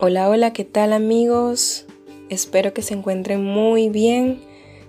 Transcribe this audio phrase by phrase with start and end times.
[0.00, 1.84] Hola, hola, ¿qué tal amigos?
[2.28, 4.40] Espero que se encuentren muy bien.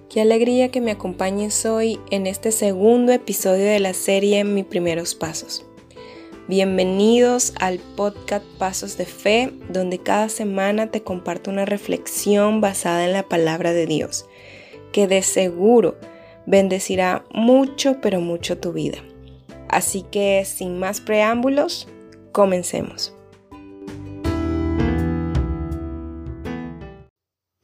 [0.08, 5.16] Qué alegría que me acompañes hoy en este segundo episodio de la serie Mis primeros
[5.16, 5.66] pasos.
[6.48, 13.14] Bienvenidos al podcast Pasos de Fe, donde cada semana te comparto una reflexión basada en
[13.14, 14.28] la palabra de Dios,
[14.92, 15.96] que de seguro
[16.46, 19.00] bendecirá mucho, pero mucho tu vida.
[19.70, 21.88] Así que, sin más preámbulos,
[22.32, 23.16] comencemos.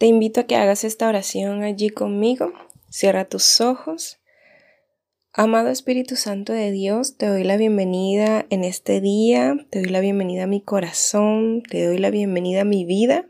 [0.05, 2.53] Te invito a que hagas esta oración allí conmigo.
[2.91, 4.19] Cierra tus ojos.
[5.33, 10.01] Amado Espíritu Santo de Dios, te doy la bienvenida en este día, te doy la
[10.01, 13.25] bienvenida a mi corazón, te doy la bienvenida a mi vida.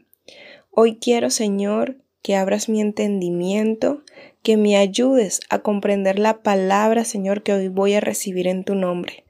[0.69, 4.03] Hoy quiero, Señor, que abras mi entendimiento,
[4.43, 8.75] que me ayudes a comprender la palabra, Señor, que hoy voy a recibir en tu
[8.75, 9.23] nombre.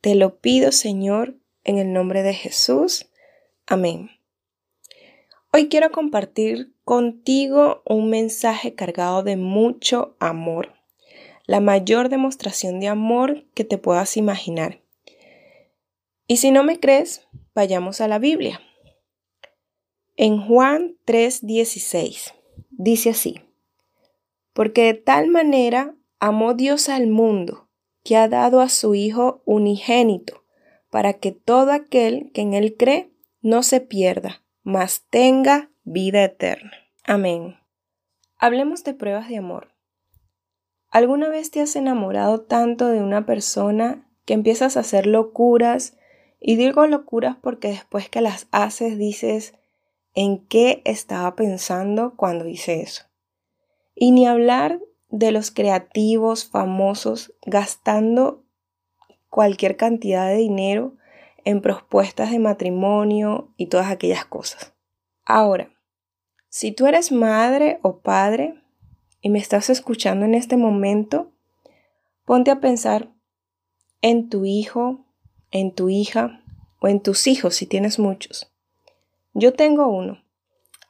[0.00, 3.08] Te lo pido, Señor, en el nombre de Jesús.
[3.68, 4.10] Amén.
[5.54, 10.74] Hoy quiero compartir contigo un mensaje cargado de mucho amor,
[11.46, 14.80] la mayor demostración de amor que te puedas imaginar.
[16.26, 18.60] Y si no me crees, vayamos a la Biblia.
[20.16, 22.34] En Juan 3:16
[22.70, 23.40] dice así,
[24.52, 27.68] porque de tal manera amó Dios al mundo,
[28.04, 30.44] que ha dado a su Hijo unigénito,
[30.90, 33.10] para que todo aquel que en él cree
[33.40, 36.72] no se pierda, mas tenga vida eterna.
[37.04, 37.56] Amén.
[38.38, 39.68] Hablemos de pruebas de amor.
[40.90, 45.96] ¿Alguna vez te has enamorado tanto de una persona que empiezas a hacer locuras?
[46.38, 49.54] Y digo locuras porque después que las haces dices,
[50.14, 53.04] ¿en qué estaba pensando cuando hice eso?
[53.94, 58.44] Y ni hablar de los creativos famosos gastando
[59.28, 60.96] cualquier cantidad de dinero
[61.44, 64.74] en propuestas de matrimonio y todas aquellas cosas.
[65.24, 65.71] Ahora,
[66.52, 68.62] si tú eres madre o padre
[69.22, 71.32] y me estás escuchando en este momento,
[72.26, 73.10] ponte a pensar
[74.02, 75.06] en tu hijo,
[75.50, 76.44] en tu hija
[76.78, 78.52] o en tus hijos si tienes muchos.
[79.32, 80.22] Yo tengo uno,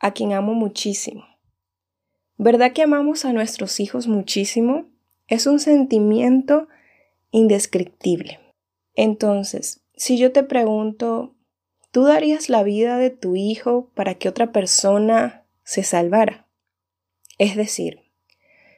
[0.01, 1.25] a quien amo muchísimo.
[2.39, 4.87] ¿Verdad que amamos a nuestros hijos muchísimo?
[5.29, 6.67] Es un sentimiento
[7.31, 8.41] indescriptible.
[8.97, 11.37] Entonces, si yo te pregunto,
[11.93, 16.49] ¿tú darías la vida de tu hijo para que otra persona se salvara?
[17.39, 18.01] Es decir,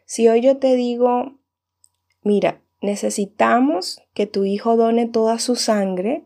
[0.06, 1.38] si hoy yo te digo,
[2.22, 6.24] mira, necesitamos que tu hijo done toda su sangre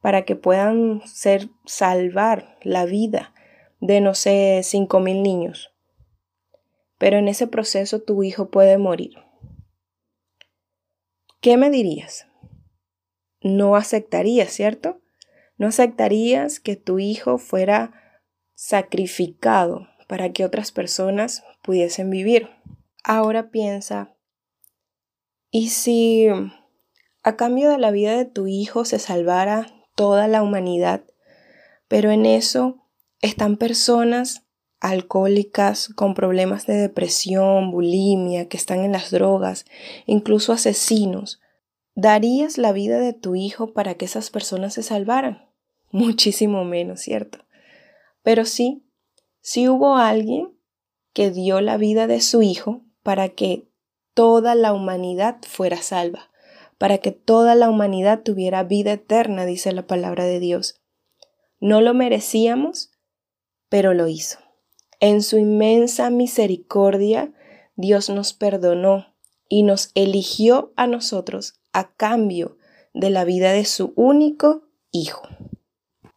[0.00, 3.34] para que puedan ser salvar la vida
[3.80, 5.74] de no sé cinco mil niños.
[6.98, 9.18] Pero en ese proceso tu hijo puede morir.
[11.40, 12.28] ¿Qué me dirías?
[13.40, 15.00] no aceptarías, ¿cierto?
[15.56, 17.92] No aceptarías que tu hijo fuera
[18.58, 22.48] sacrificado para que otras personas pudiesen vivir.
[23.04, 24.16] Ahora piensa,
[25.52, 26.26] ¿y si
[27.22, 31.04] a cambio de la vida de tu hijo se salvara toda la humanidad?
[31.86, 32.82] Pero en eso
[33.20, 34.42] están personas
[34.80, 39.66] alcohólicas con problemas de depresión, bulimia, que están en las drogas,
[40.06, 41.40] incluso asesinos,
[42.00, 45.48] ¿Darías la vida de tu hijo para que esas personas se salvaran?
[45.90, 47.40] Muchísimo menos, ¿cierto?
[48.22, 48.84] Pero sí,
[49.40, 50.58] sí hubo alguien
[51.12, 53.68] que dio la vida de su hijo para que
[54.14, 56.30] toda la humanidad fuera salva,
[56.76, 60.80] para que toda la humanidad tuviera vida eterna, dice la palabra de Dios.
[61.60, 62.90] No lo merecíamos,
[63.68, 64.38] pero lo hizo.
[65.00, 67.32] En su inmensa misericordia,
[67.76, 69.14] Dios nos perdonó
[69.48, 72.58] y nos eligió a nosotros a cambio
[72.94, 75.22] de la vida de su único hijo.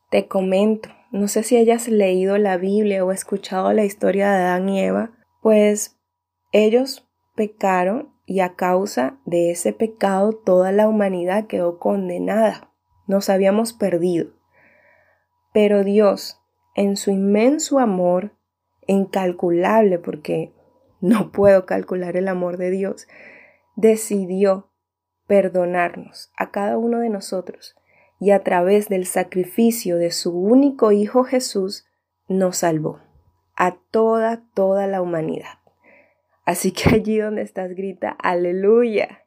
[0.09, 4.69] Te comento, no sé si hayas leído la Biblia o escuchado la historia de Adán
[4.69, 5.11] y Eva,
[5.41, 5.99] pues
[6.53, 12.73] ellos pecaron y a causa de ese pecado toda la humanidad quedó condenada.
[13.07, 14.31] Nos habíamos perdido.
[15.53, 16.39] Pero Dios,
[16.75, 18.37] en su inmenso amor,
[18.87, 20.53] incalculable, porque
[21.01, 23.07] no puedo calcular el amor de Dios,
[23.75, 24.71] decidió
[25.27, 27.75] perdonarnos a cada uno de nosotros
[28.21, 31.85] y a través del sacrificio de su único Hijo Jesús
[32.29, 32.99] nos salvó
[33.55, 35.57] a toda, toda la humanidad.
[36.45, 39.23] Así que allí donde estás grita, aleluya.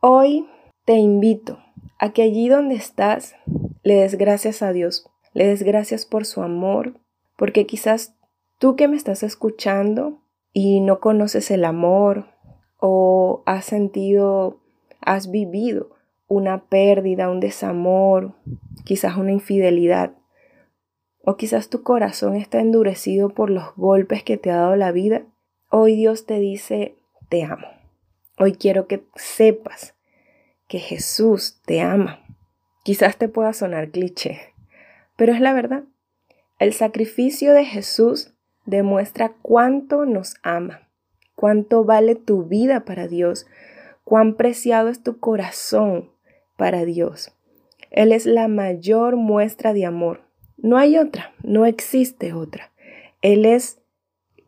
[0.00, 0.48] Hoy
[0.84, 1.58] te invito
[1.98, 3.34] a que allí donde estás
[3.82, 7.00] le des gracias a Dios, le des gracias por su amor,
[7.36, 8.14] porque quizás
[8.60, 12.28] tú que me estás escuchando y no conoces el amor
[12.78, 14.60] o has sentido
[15.00, 15.97] has vivido
[16.28, 18.34] una pérdida, un desamor,
[18.84, 20.12] quizás una infidelidad.
[21.24, 25.26] o quizás tu corazón está endurecido por los golpes que te ha dado la vida,
[25.68, 26.96] hoy Dios te dice,
[27.28, 27.66] te amo.
[28.38, 29.94] Hoy quiero que sepas
[30.68, 32.20] que Jesús te ama.
[32.82, 34.54] Quizás te pueda sonar cliché,
[35.16, 35.84] pero es la verdad.
[36.58, 38.32] El sacrificio de Jesús
[38.64, 40.88] demuestra cuánto nos ama,
[41.34, 43.46] cuánto vale tu vida para Dios,
[44.04, 46.10] cuán preciado es tu corazón
[46.58, 47.32] para Dios.
[47.90, 50.20] Él es la mayor muestra de amor.
[50.58, 52.72] No hay otra, no existe otra.
[53.22, 53.78] Él es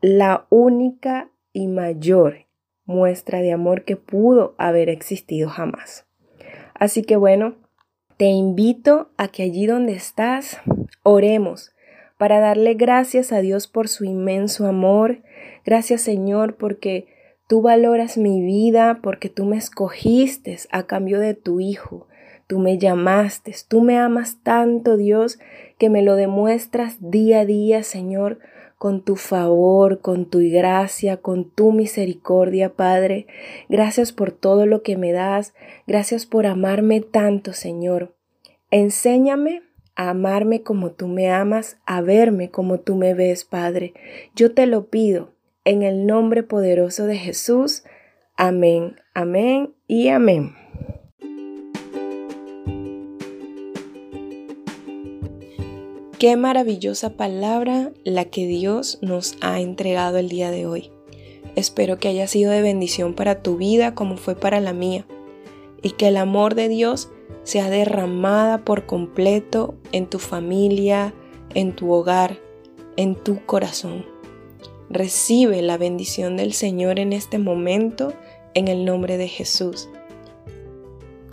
[0.03, 2.47] la única y mayor
[2.85, 6.05] muestra de amor que pudo haber existido jamás.
[6.75, 7.55] Así que bueno,
[8.17, 10.59] te invito a que allí donde estás,
[11.05, 11.73] oremos
[12.19, 15.23] para darle gracias a Dios por su inmenso amor.
[15.65, 17.07] Gracias Señor porque
[17.51, 22.07] tú valoras mi vida, porque tú me escogiste a cambio de tu Hijo.
[22.47, 25.41] Tú me llamaste, tú me amas tanto Dios
[25.77, 28.39] que me lo demuestras día a día Señor
[28.79, 33.27] con tu favor, con tu gracia, con tu misericordia, Padre.
[33.69, 35.53] Gracias por todo lo que me das.
[35.89, 38.15] Gracias por amarme tanto, Señor.
[38.71, 39.63] Enséñame
[39.97, 43.93] a amarme como tú me amas, a verme como tú me ves, Padre.
[44.37, 45.33] Yo te lo pido
[45.65, 47.85] en el nombre poderoso de Jesús.
[48.37, 50.55] Amén, amén y amén.
[56.19, 60.91] Qué maravillosa palabra la que Dios nos ha entregado el día de hoy.
[61.57, 65.07] Espero que haya sido de bendición para tu vida como fue para la mía
[65.83, 67.11] y que el amor de Dios
[67.43, 71.15] sea derramada por completo en tu familia,
[71.55, 72.39] en tu hogar,
[72.97, 74.20] en tu corazón.
[74.93, 78.13] Recibe la bendición del Señor en este momento
[78.55, 79.89] en el nombre de Jesús.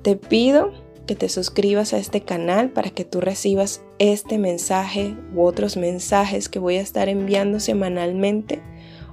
[0.04, 0.74] Te pido
[1.08, 6.50] que te suscribas a este canal para que tú recibas este mensaje u otros mensajes
[6.50, 8.62] que voy a estar enviando semanalmente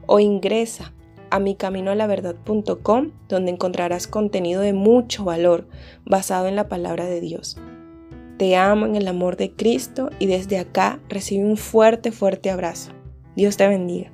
[0.05, 0.93] o ingresa
[1.31, 5.69] a mi camino a la verdad.com donde encontrarás contenido de mucho valor
[6.05, 7.57] basado en la palabra de Dios.
[8.37, 12.91] Te amo en el amor de Cristo y desde acá recibe un fuerte, fuerte abrazo.
[13.37, 14.11] Dios te bendiga.